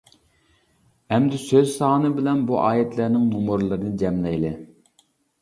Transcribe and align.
ئەمدى 1.11 1.41
سۆز 1.43 1.67
سانى 1.73 2.11
بىلەن 2.15 2.41
بۇ 2.49 2.57
ئايەتلەرنىڭ 2.63 3.29
نومۇرلىرىنى 3.35 3.95
جەملەيلى. 4.07 4.57